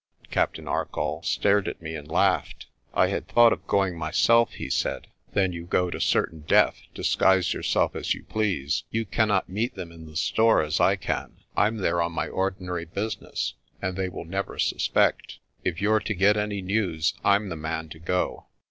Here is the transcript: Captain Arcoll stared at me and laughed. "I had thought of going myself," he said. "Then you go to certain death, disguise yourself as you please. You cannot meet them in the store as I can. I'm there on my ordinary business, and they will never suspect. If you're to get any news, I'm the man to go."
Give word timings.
Captain 0.31 0.67
Arcoll 0.67 1.21
stared 1.21 1.67
at 1.67 1.79
me 1.79 1.93
and 1.93 2.07
laughed. 2.07 2.65
"I 2.91 3.09
had 3.09 3.27
thought 3.27 3.53
of 3.53 3.67
going 3.67 3.95
myself," 3.99 4.53
he 4.53 4.67
said. 4.67 5.05
"Then 5.33 5.53
you 5.53 5.63
go 5.63 5.91
to 5.91 6.01
certain 6.01 6.39
death, 6.39 6.81
disguise 6.95 7.53
yourself 7.53 7.95
as 7.95 8.15
you 8.15 8.23
please. 8.23 8.83
You 8.89 9.05
cannot 9.05 9.47
meet 9.47 9.75
them 9.75 9.91
in 9.91 10.07
the 10.07 10.15
store 10.15 10.63
as 10.63 10.79
I 10.79 10.95
can. 10.95 11.43
I'm 11.55 11.77
there 11.77 12.01
on 12.01 12.13
my 12.13 12.27
ordinary 12.27 12.85
business, 12.85 13.53
and 13.79 13.95
they 13.95 14.09
will 14.09 14.25
never 14.25 14.57
suspect. 14.57 15.37
If 15.63 15.79
you're 15.83 15.99
to 15.99 16.15
get 16.15 16.35
any 16.35 16.63
news, 16.63 17.13
I'm 17.23 17.49
the 17.49 17.55
man 17.55 17.89
to 17.89 17.99
go." 17.99 18.47